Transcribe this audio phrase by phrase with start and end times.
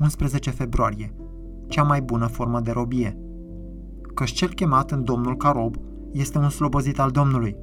[0.00, 1.14] 11 februarie,
[1.68, 3.18] cea mai bună formă de robie.
[4.14, 5.76] Căci cel chemat în Domnul ca rob
[6.12, 7.56] este un slobozit al Domnului.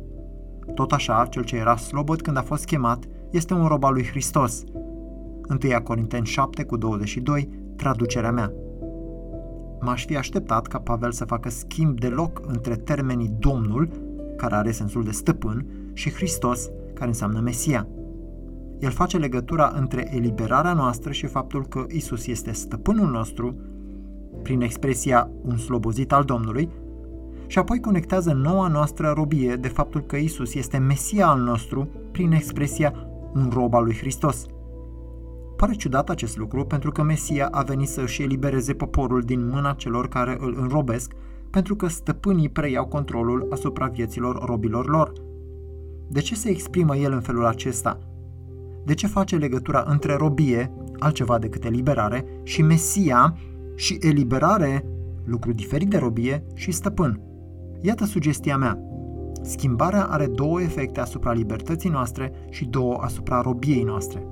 [0.73, 4.05] Tot așa, cel ce era slobod când a fost chemat este un rob al lui
[4.05, 4.63] Hristos.
[5.50, 8.54] 1 Corinteni 7 cu 22, traducerea mea.
[9.80, 13.90] M-aș fi așteptat ca Pavel să facă schimb de loc între termenii Domnul,
[14.36, 17.88] care are sensul de stăpân, și Hristos, care înseamnă Mesia.
[18.80, 23.55] El face legătura între eliberarea noastră și faptul că Isus este stăpânul nostru,
[24.44, 26.70] prin expresia un slobozit al Domnului,
[27.48, 32.31] și apoi conectează noua noastră robie de faptul că Isus este Mesia al nostru prin
[32.31, 32.94] expresia
[33.34, 34.45] un rob al lui Hristos.
[35.55, 39.73] Pare ciudat acest lucru pentru că Mesia a venit să își elibereze poporul din mâna
[39.73, 41.14] celor care îl înrobesc,
[41.50, 45.12] pentru că stăpânii preiau controlul asupra vieților robilor lor.
[46.08, 48.00] De ce se exprimă el în felul acesta?
[48.88, 53.38] De ce face legătura între robie, altceva decât eliberare, și Mesia
[53.76, 54.86] și eliberare,
[55.23, 57.22] lucru diferit de robie, și stăpân?
[57.81, 58.80] Iată sugestia mea.
[59.42, 64.28] Schimbarea are două efecte asupra libertății noastre și două asupra robiei noastre.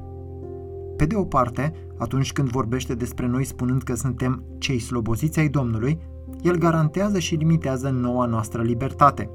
[0.97, 5.49] Pe de o parte, atunci când vorbește despre noi spunând că suntem cei sloboziți ai
[5.49, 5.99] Domnului,
[6.41, 9.29] el garantează și limitează noua noastră libertate.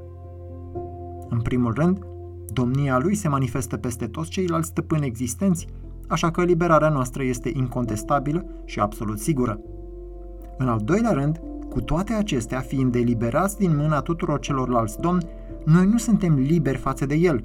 [1.29, 2.05] În primul rând,
[2.53, 5.67] domnia lui se manifestă peste toți ceilalți stăpâni existenți,
[6.07, 9.59] așa că liberarea noastră este incontestabilă și absolut sigură.
[10.57, 15.27] În al doilea rând, cu toate acestea, fiind eliberați din mâna tuturor celorlalți domni,
[15.65, 17.43] noi nu suntem liberi față de El.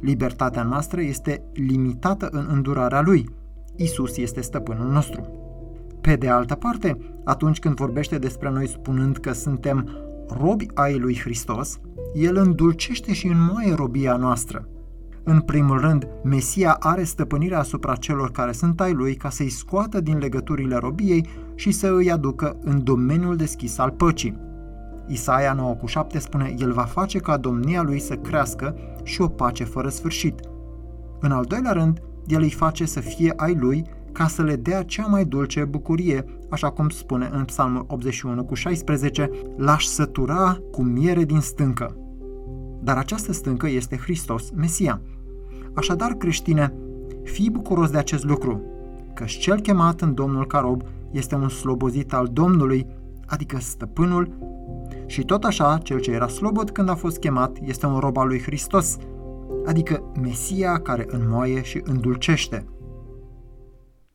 [0.00, 3.28] Libertatea noastră este limitată în îndurarea Lui.
[3.76, 5.32] Isus este stăpânul nostru.
[6.00, 9.88] Pe de altă parte, atunci când vorbește despre noi spunând că suntem
[10.28, 11.80] robi ai lui Hristos,
[12.14, 14.68] El îndulcește și înmoaie robia noastră.
[15.22, 20.00] În primul rând, Mesia are stăpânirea asupra celor care sunt ai lui ca să-i scoată
[20.00, 24.38] din legăturile robiei și să îi aducă în domeniul deschis al păcii.
[25.06, 29.28] Isaia 9 cu 7 spune, El va face ca domnia lui să crească și o
[29.28, 30.40] pace fără sfârșit.
[31.20, 33.84] În al doilea rând, El îi face să fie ai lui
[34.18, 38.54] ca să le dea cea mai dulce bucurie, așa cum spune în Psalmul 81 cu
[38.54, 41.96] 16, l-aș sătura cu miere din stâncă.
[42.82, 45.00] Dar această stâncă este Hristos, Mesia.
[45.74, 46.74] Așadar, creștine,
[47.22, 48.62] fii bucuros de acest lucru,
[49.14, 52.86] că cel chemat în Domnul ca rob este un slobozit al Domnului,
[53.26, 54.32] adică stăpânul,
[55.06, 58.26] și tot așa, cel ce era slobod când a fost chemat este un rob al
[58.26, 58.96] lui Hristos,
[59.66, 62.64] adică Mesia care înmoaie și îndulcește.